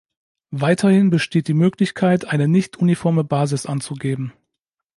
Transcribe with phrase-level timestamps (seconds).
[0.55, 4.33] Weiterhin besteht die Möglichkeit, eine nicht uniforme Basis anzugeben.